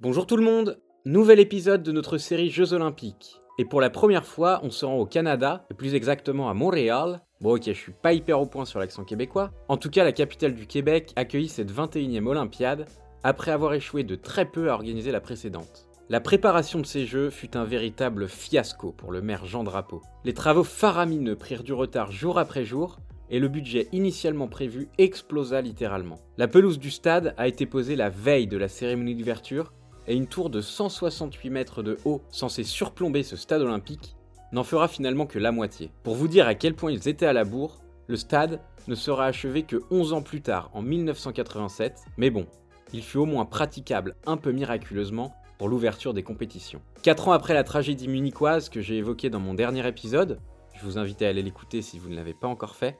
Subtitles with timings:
[0.00, 3.40] Bonjour tout le monde Nouvel épisode de notre série Jeux Olympiques.
[3.58, 7.20] Et pour la première fois, on se rend au Canada, et plus exactement à Montréal.
[7.40, 9.52] Bon ok, je suis pas hyper au point sur l'accent québécois.
[9.68, 12.86] En tout cas, la capitale du Québec accueillit cette 21e Olympiade,
[13.22, 15.88] après avoir échoué de très peu à organiser la précédente.
[16.10, 20.02] La préparation de ces Jeux fut un véritable fiasco pour le maire Jean Drapeau.
[20.24, 22.98] Les travaux faramineux prirent du retard jour après jour,
[23.30, 26.18] et le budget initialement prévu explosa littéralement.
[26.36, 29.72] La pelouse du stade a été posée la veille de la cérémonie d'ouverture,
[30.06, 34.16] et une tour de 168 mètres de haut censée surplomber ce stade olympique
[34.52, 35.90] n'en fera finalement que la moitié.
[36.02, 39.26] Pour vous dire à quel point ils étaient à la bourre, le stade ne sera
[39.26, 42.46] achevé que 11 ans plus tard, en 1987, mais bon,
[42.92, 46.82] il fut au moins praticable un peu miraculeusement pour l'ouverture des compétitions.
[47.02, 50.38] 4 ans après la tragédie munichoise que j'ai évoquée dans mon dernier épisode,
[50.74, 52.98] je vous invite à aller l'écouter si vous ne l'avez pas encore fait,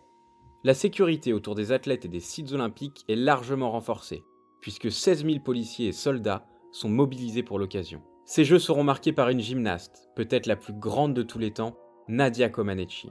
[0.65, 4.25] la sécurité autour des athlètes et des sites olympiques est largement renforcée,
[4.63, 8.02] puisque 16 000 policiers et soldats sont mobilisés pour l'occasion.
[8.27, 11.76] Ces Jeux seront marqués par une gymnaste, peut-être la plus grande de tous les temps,
[12.09, 13.10] Nadia Comaneci.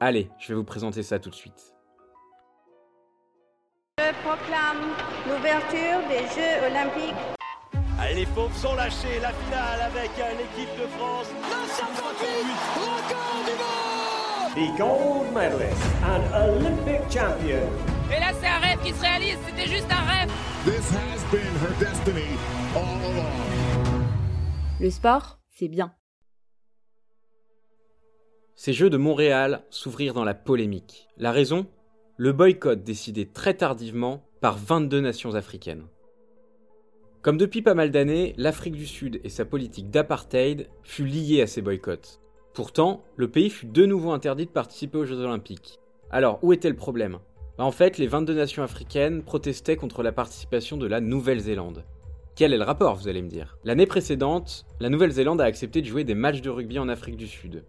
[0.00, 1.74] Allez, je vais vous présenter ça tout de suite.
[3.98, 4.94] Je proclame
[5.26, 7.14] l'ouverture des Jeux olympiques.
[7.98, 11.28] Allez, les pauvres sont lâchés, la finale avec l'équipe de France.
[11.32, 12.28] Le 58,
[12.76, 13.84] record du monde
[14.54, 17.93] The gold medalist and Olympic champion.
[18.10, 20.30] Et là, c'est un rêve qui se réalise, c'était juste un rêve.
[20.64, 22.36] This has been her destiny
[22.74, 24.04] all along.
[24.80, 25.94] Le sport, c'est bien.
[28.56, 31.08] Ces Jeux de Montréal s'ouvrirent dans la polémique.
[31.16, 31.66] La raison?
[32.16, 35.86] Le boycott décidé très tardivement par 22 nations africaines.
[37.22, 41.46] Comme depuis pas mal d'années, l'Afrique du Sud et sa politique d'apartheid fut liée à
[41.46, 42.20] ces boycotts.
[42.52, 45.80] Pourtant, le pays fut de nouveau interdit de participer aux Jeux Olympiques.
[46.10, 47.18] Alors, où était le problème?
[47.56, 51.84] En fait, les 22 nations africaines protestaient contre la participation de la Nouvelle-Zélande.
[52.34, 53.58] Quel est le rapport, vous allez me dire?
[53.62, 57.28] L'année précédente, la Nouvelle-Zélande a accepté de jouer des matchs de rugby en Afrique du
[57.28, 57.64] Sud.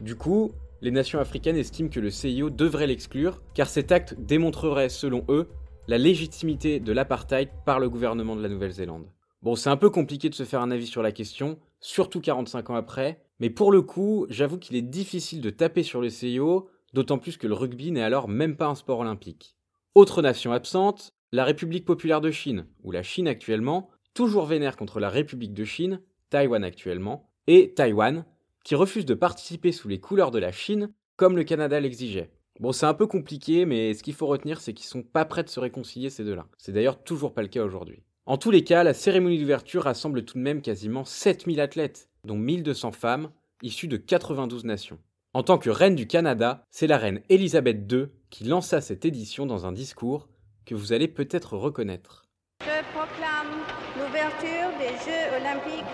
[0.00, 4.88] Du coup, les nations africaines estiment que le CIO devrait l'exclure, car cet acte démontrerait,
[4.88, 5.48] selon eux,
[5.88, 9.08] la légitimité de l'apartheid par le gouvernement de la Nouvelle-Zélande.
[9.42, 12.70] Bon, c'est un peu compliqué de se faire un avis sur la question, surtout 45
[12.70, 16.68] ans après, mais pour le coup, j'avoue qu'il est difficile de taper sur le CIO,
[16.94, 19.56] d'autant plus que le rugby n'est alors même pas un sport olympique.
[19.94, 25.00] Autre nation absente, la République populaire de Chine, ou la Chine actuellement, toujours vénère contre
[25.00, 26.00] la République de Chine,
[26.30, 28.24] Taïwan actuellement, et Taïwan,
[28.64, 32.30] qui refuse de participer sous les couleurs de la Chine, comme le Canada l'exigeait.
[32.60, 35.42] Bon, c'est un peu compliqué, mais ce qu'il faut retenir, c'est qu'ils sont pas prêts
[35.42, 36.46] de se réconcilier ces deux-là.
[36.56, 38.04] C'est d'ailleurs toujours pas le cas aujourd'hui.
[38.26, 42.36] En tous les cas, la cérémonie d'ouverture rassemble tout de même quasiment 7000 athlètes, dont
[42.36, 43.30] 1200 femmes,
[43.62, 44.98] issues de 92 nations.
[45.36, 49.46] En tant que reine du Canada, c'est la reine Elisabeth II qui lança cette édition
[49.46, 50.28] dans un discours
[50.64, 52.22] que vous allez peut-être reconnaître.
[52.60, 53.50] Je proclame
[53.96, 55.90] l'ouverture des Jeux olympiques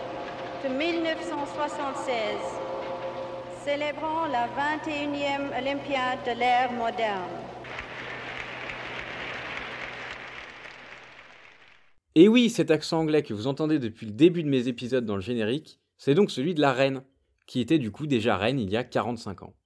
[0.62, 2.12] de 1976,
[3.64, 7.30] célébrant la 21e Olympiade de l'ère moderne.
[12.14, 15.16] Et oui, cet accent anglais que vous entendez depuis le début de mes épisodes dans
[15.16, 17.02] le générique, c'est donc celui de la reine,
[17.50, 19.56] qui était du coup déjà reine il y a 45 ans.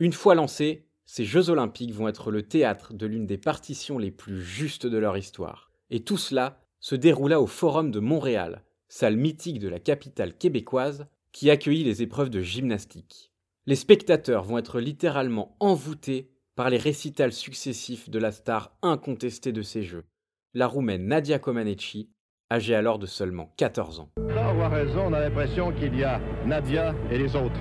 [0.00, 4.10] Une fois lancés, ces Jeux olympiques vont être le théâtre de l'une des partitions les
[4.10, 5.70] plus justes de leur histoire.
[5.90, 11.06] Et tout cela se déroula au Forum de Montréal, salle mythique de la capitale québécoise,
[11.30, 13.32] qui accueillit les épreuves de gymnastique.
[13.66, 19.62] Les spectateurs vont être littéralement envoûtés par les récitals successifs de la star incontestée de
[19.62, 20.06] ces Jeux,
[20.52, 22.10] la roumaine Nadia Comaneci,
[22.50, 24.10] âgée alors de seulement 14 ans.
[24.28, 27.60] Là, on a raison, on a l'impression qu'il y a Nadia et les autres.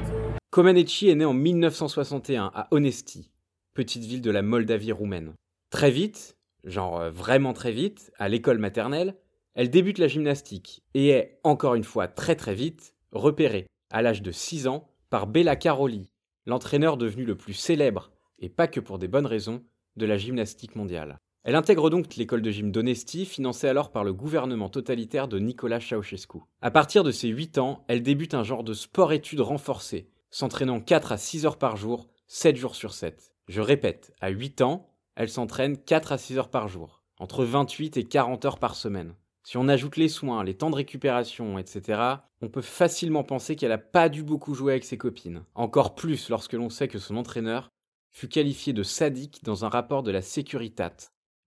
[0.52, 3.32] Comaneci est née en 1961 à Onesti,
[3.74, 5.34] petite ville de la Moldavie roumaine.
[5.70, 9.16] Très vite, genre euh, vraiment très vite, à l'école maternelle,
[9.54, 14.22] elle débute la gymnastique et est, encore une fois très très vite, repérée, à l'âge
[14.22, 16.10] de 6 ans, par Bella Caroli,
[16.46, 19.64] l'entraîneur devenu le plus célèbre, et pas que pour des bonnes raisons,
[19.96, 21.20] de la gymnastique mondiale.
[21.48, 25.80] Elle intègre donc l'école de gym d'Onesti, financée alors par le gouvernement totalitaire de Nicolas
[25.80, 26.40] Ceausescu.
[26.64, 31.12] À partir de ses 8 ans, elle débute un genre de sport-études renforcé, s'entraînant 4
[31.12, 33.32] à 6 heures par jour, 7 jours sur 7.
[33.48, 37.98] Je répète, à 8 ans, elle s'entraîne 4 à 6 heures par jour, entre 28
[37.98, 39.14] et 40 heures par semaine.
[39.44, 42.02] Si on ajoute les soins, les temps de récupération, etc.,
[42.42, 45.44] on peut facilement penser qu'elle n'a pas dû beaucoup jouer avec ses copines.
[45.54, 47.70] Encore plus lorsque l'on sait que son entraîneur
[48.12, 50.96] fut qualifié de sadique dans un rapport de la Securitat,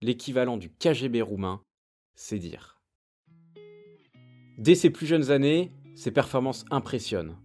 [0.01, 1.61] l'équivalent du KGB roumain,
[2.15, 2.79] c'est dire.
[4.57, 7.37] Dès ses plus jeunes années, ses performances impressionnent.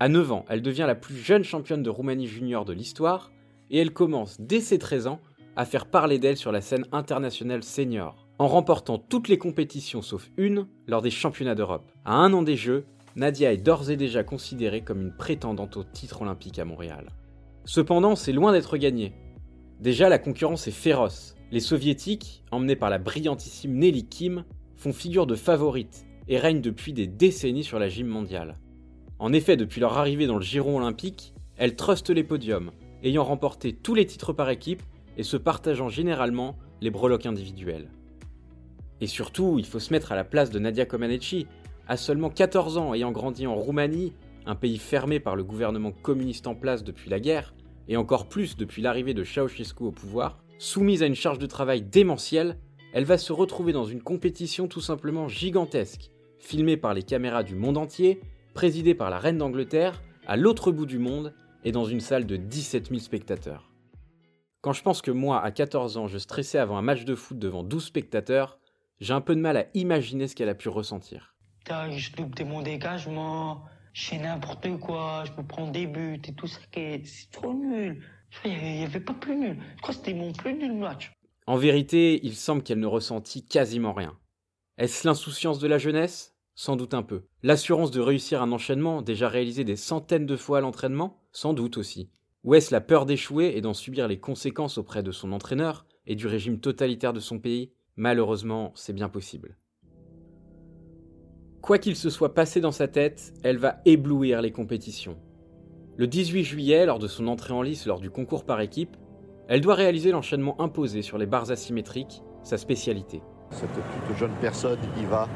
[0.00, 3.30] À 9 ans, elle devient la plus jeune championne de Roumanie junior de l'histoire
[3.70, 5.20] et elle commence dès ses 13 ans
[5.56, 8.26] à faire parler d'elle sur la scène internationale senior.
[8.38, 11.92] en remportant toutes les compétitions sauf une lors des championnats d'Europe.
[12.06, 15.84] À un an des Jeux, Nadia est d'ores et déjà considérée comme une prétendante au
[15.84, 17.10] titre olympique à Montréal.
[17.66, 19.12] Cependant, c'est loin d'être gagné.
[19.78, 21.34] Déjà, la concurrence est féroce.
[21.52, 24.44] Les soviétiques, emmenés par la brillantissime Nelly Kim,
[24.76, 28.58] font figure de favorites et règnent depuis des décennies sur la gym mondiale.
[29.18, 32.70] En effet, depuis leur arrivée dans le giron olympique, elles trustent les podiums,
[33.02, 34.82] ayant remporté tous les titres par équipe
[35.16, 37.90] et se partageant généralement les breloques individuelles.
[39.00, 41.48] Et surtout, il faut se mettre à la place de Nadia Comaneci,
[41.88, 44.12] à seulement 14 ans ayant grandi en Roumanie,
[44.46, 47.54] un pays fermé par le gouvernement communiste en place depuis la guerre,
[47.88, 51.80] et encore plus depuis l'arrivée de Ceausescu au pouvoir, soumise à une charge de travail
[51.80, 52.58] démentielle,
[52.92, 57.54] elle va se retrouver dans une compétition tout simplement gigantesque, filmée par les caméras du
[57.54, 58.20] monde entier,
[58.52, 61.34] présidée par la reine d'Angleterre, à l'autre bout du monde,
[61.64, 63.70] et dans une salle de 17 000 spectateurs.
[64.60, 67.38] Quand je pense que moi, à 14 ans, je stressais avant un match de foot
[67.38, 68.58] devant 12 spectateurs,
[69.00, 71.34] j'ai un peu de mal à imaginer ce qu'elle a pu ressentir.
[71.66, 73.64] Je loupe mon dégagement,
[73.94, 78.02] je fais n'importe quoi, je peux prendre des buts et tout ça, c'est trop nul.
[81.46, 84.16] En vérité, il semble qu'elle ne ressentit quasiment rien.
[84.78, 86.34] Est-ce l'insouciance de la jeunesse?
[86.54, 87.24] Sans doute un peu.
[87.42, 91.22] L'assurance de réussir un enchaînement déjà réalisé des centaines de fois à l'entraînement?
[91.32, 92.10] Sans doute aussi.
[92.44, 96.16] Ou est-ce la peur d'échouer et d'en subir les conséquences auprès de son entraîneur et
[96.16, 97.72] du régime totalitaire de son pays?
[97.96, 99.58] Malheureusement, c'est bien possible.
[101.60, 105.18] Quoi qu'il se soit passé dans sa tête, elle va éblouir les compétitions.
[106.00, 108.96] Le 18 juillet, lors de son entrée en lice lors du concours par équipe,
[109.48, 113.20] elle doit réaliser l'enchaînement imposé sur les barres asymétriques, sa spécialité.
[113.50, 115.28] Cette toute jeune personne y va,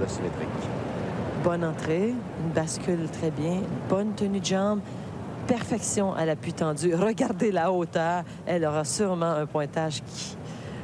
[0.00, 0.48] l'asymétrique.
[1.44, 4.80] Bonne entrée, une bascule très bien, bonne tenue de jambe,
[5.46, 6.92] perfection à l'appui tendu.
[6.96, 10.36] Regardez la hauteur, elle aura sûrement un pointage qui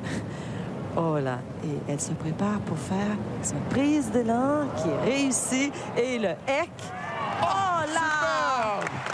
[0.96, 6.20] Oh là, et elle se prépare pour faire sa prise d'élan qui est réussie et
[6.20, 6.70] le hec.
[7.42, 9.13] Oh là!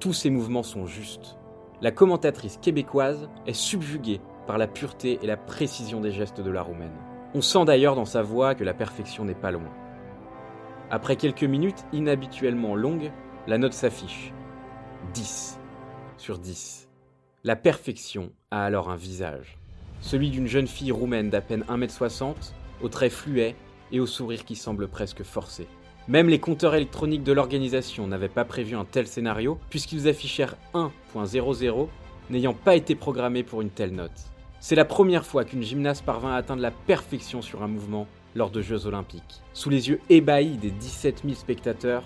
[0.00, 1.36] Tous ces mouvements sont justes.
[1.80, 6.62] La commentatrice québécoise est subjuguée par la pureté et la précision des gestes de la
[6.62, 6.96] roumaine.
[7.34, 9.72] On sent d'ailleurs dans sa voix que la perfection n'est pas loin.
[10.90, 13.10] Après quelques minutes inhabituellement longues,
[13.46, 14.32] la note s'affiche.
[15.14, 15.58] 10
[16.16, 16.88] sur 10.
[17.42, 19.58] La perfection a alors un visage,
[20.00, 23.56] celui d'une jeune fille roumaine d'à peine 1m60, aux traits fluets
[23.90, 25.66] et au sourire qui semble presque forcé.
[26.08, 31.88] Même les compteurs électroniques de l'organisation n'avaient pas prévu un tel scénario, puisqu'ils affichèrent 1.00,
[32.28, 34.10] n'ayant pas été programmés pour une telle note.
[34.58, 38.50] C'est la première fois qu'une gymnaste parvint à atteindre la perfection sur un mouvement lors
[38.50, 39.42] de Jeux Olympiques.
[39.52, 42.02] Sous les yeux ébahis des 17 000 spectateurs,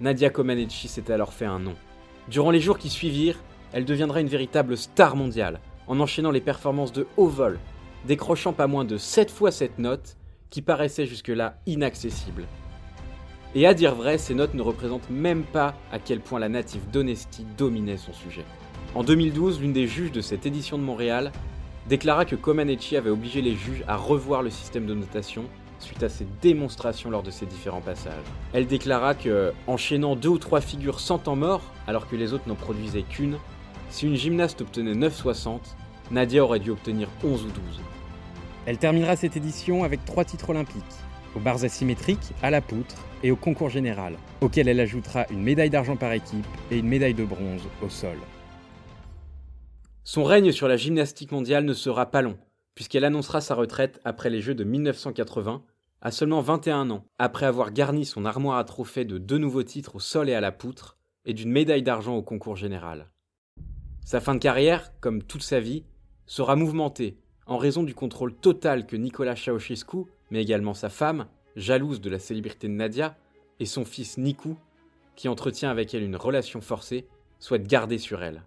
[0.00, 1.74] Nadia Comaneci s'était alors fait un nom.
[2.28, 3.42] Durant les jours qui suivirent,
[3.72, 7.58] elle deviendra une véritable star mondiale, en enchaînant les performances de haut vol,
[8.06, 10.16] décrochant pas moins de 7 fois cette note
[10.50, 12.46] qui paraissait jusque-là inaccessible.
[13.54, 16.88] Et à dire vrai, ces notes ne représentent même pas à quel point la native
[16.90, 18.44] d'Honesty dominait son sujet.
[18.94, 21.32] En 2012, l'une des juges de cette édition de Montréal
[21.88, 25.44] déclara que Comaneci avait obligé les juges à revoir le système de notation
[25.80, 28.24] suite à ses démonstrations lors de ses différents passages.
[28.52, 32.48] Elle déclara que, enchaînant deux ou trois figures sans temps mort, alors que les autres
[32.48, 33.36] n'en produisaient qu'une,
[33.90, 35.58] si une gymnaste obtenait 9,60,
[36.10, 37.54] Nadia aurait dû obtenir 11 ou 12.
[38.64, 40.84] Elle terminera cette édition avec trois titres olympiques,
[41.36, 45.70] aux barres asymétriques, à la poutre et au concours général, auquel elle ajoutera une médaille
[45.70, 48.16] d'argent par équipe et une médaille de bronze au sol.
[50.04, 52.36] Son règne sur la gymnastique mondiale ne sera pas long,
[52.74, 55.62] puisqu'elle annoncera sa retraite après les Jeux de 1980,
[56.00, 59.96] à seulement 21 ans, après avoir garni son armoire à trophées de deux nouveaux titres
[59.96, 63.08] au sol et à la poutre, et d'une médaille d'argent au concours général.
[64.04, 65.84] Sa fin de carrière, comme toute sa vie,
[66.26, 72.00] sera mouvementée en raison du contrôle total que Nicolas Ceausescu, mais également sa femme, jalouse
[72.00, 73.16] de la célébrité de Nadia,
[73.60, 74.56] et son fils Niku,
[75.14, 77.06] qui entretient avec elle une relation forcée,
[77.38, 78.42] souhaitent garder sur elle.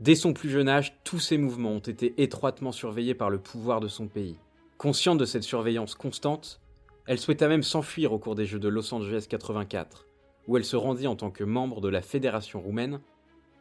[0.00, 3.80] Dès son plus jeune âge, tous ses mouvements ont été étroitement surveillés par le pouvoir
[3.80, 4.36] de son pays.
[4.76, 6.60] Consciente de cette surveillance constante,
[7.06, 10.06] elle souhaita même s'enfuir au cours des Jeux de Los Angeles 84,
[10.46, 13.00] où elle se rendit en tant que membre de la Fédération roumaine,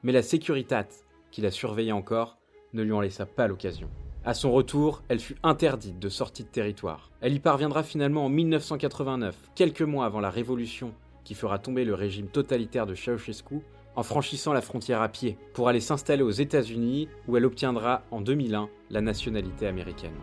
[0.04, 0.88] mais la Securitat,
[1.32, 2.38] qui la surveillait encore,
[2.74, 3.90] ne lui en laissa pas l'occasion.
[4.30, 7.10] À son retour, elle fut interdite de sortie de territoire.
[7.20, 10.94] Elle y parviendra finalement en 1989, quelques mois avant la révolution
[11.24, 13.62] qui fera tomber le régime totalitaire de Ceausescu,
[13.96, 18.22] en franchissant la frontière à pied pour aller s'installer aux États-Unis où elle obtiendra en
[18.22, 20.14] 2001 la nationalité américaine.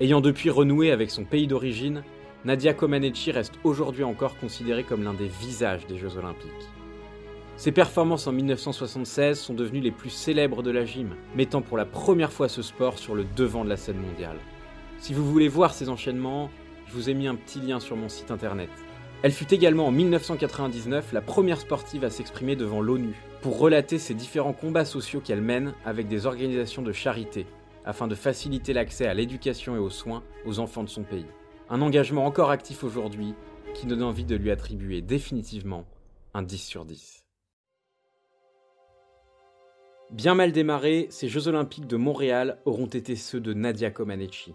[0.00, 2.04] Ayant depuis renoué avec son pays d'origine,
[2.46, 6.70] Nadia Comaneci reste aujourd'hui encore considérée comme l'un des visages des Jeux Olympiques.
[7.58, 11.84] Ses performances en 1976 sont devenues les plus célèbres de la gym, mettant pour la
[11.84, 14.36] première fois ce sport sur le devant de la scène mondiale.
[15.00, 16.50] Si vous voulez voir ces enchaînements,
[16.86, 18.70] je vous ai mis un petit lien sur mon site internet.
[19.24, 24.14] Elle fut également en 1999 la première sportive à s'exprimer devant l'ONU pour relater ses
[24.14, 27.44] différents combats sociaux qu'elle mène avec des organisations de charité
[27.84, 31.26] afin de faciliter l'accès à l'éducation et aux soins aux enfants de son pays.
[31.70, 33.34] Un engagement encore actif aujourd'hui
[33.74, 35.86] qui donne envie de lui attribuer définitivement
[36.34, 37.27] un 10 sur 10.
[40.10, 44.54] Bien mal démarrés, ces Jeux Olympiques de Montréal auront été ceux de Nadia Comaneci.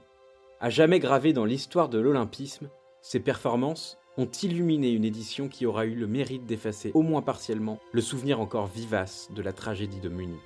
[0.60, 2.70] À jamais gravée dans l'histoire de l'Olympisme,
[3.04, 7.80] ses performances ont illuminé une édition qui aura eu le mérite d'effacer au moins partiellement
[7.92, 10.42] le souvenir encore vivace de la tragédie de Munich.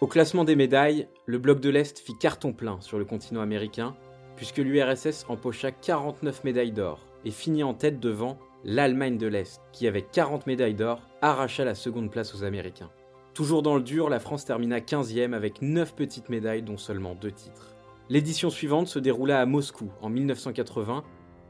[0.00, 3.94] Au classement des médailles, le bloc de l'Est fit carton plein sur le continent américain,
[4.34, 9.86] puisque l'URSS empocha 49 médailles d'or et finit en tête devant l'Allemagne de l'Est, qui
[9.86, 12.90] avec 40 médailles d'or arracha la seconde place aux Américains.
[13.34, 17.30] Toujours dans le dur, la France termina 15e avec 9 petites médailles dont seulement 2
[17.30, 17.74] titres.
[18.08, 21.04] L'édition suivante se déroula à Moscou en 1980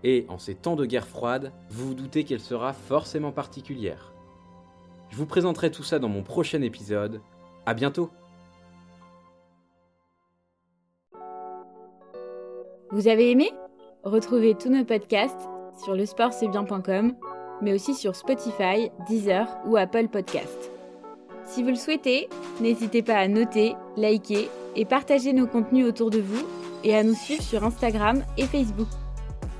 [0.04, 4.12] et, en ces temps de guerre froide, vous vous doutez qu'elle sera forcément particulière.
[5.08, 7.20] Je vous présenterai tout ça dans mon prochain épisode.
[7.66, 8.10] À bientôt
[12.92, 13.52] Vous avez aimé?
[14.02, 15.48] Retrouvez tous nos podcasts
[15.84, 17.14] sur lesportcestbien.com,
[17.62, 20.79] mais aussi sur Spotify, Deezer ou Apple Podcasts.
[21.52, 22.28] Si vous le souhaitez,
[22.60, 26.46] n'hésitez pas à noter, liker et partager nos contenus autour de vous
[26.84, 28.88] et à nous suivre sur Instagram et Facebook.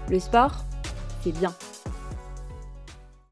[0.09, 0.64] Le sport,
[1.23, 1.52] c'est bien.